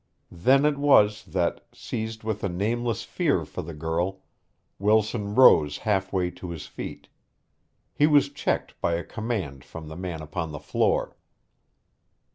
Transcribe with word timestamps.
Then 0.33 0.65
it 0.65 0.79
was 0.79 1.25
that, 1.25 1.63
seized 1.73 2.23
with 2.23 2.43
a 2.43 2.49
nameless 2.49 3.03
fear 3.03 3.45
for 3.45 3.61
the 3.61 3.75
girl, 3.75 4.23
Wilson 4.79 5.35
rose 5.35 5.77
half 5.77 6.11
way 6.11 6.31
to 6.31 6.49
his 6.49 6.65
feet. 6.65 7.07
He 7.93 8.07
was 8.07 8.29
checked 8.29 8.81
by 8.81 8.95
a 8.95 9.03
command 9.03 9.63
from 9.63 9.89
the 9.89 9.95
man 9.95 10.23
upon 10.23 10.53
the 10.53 10.59
floor. 10.59 11.17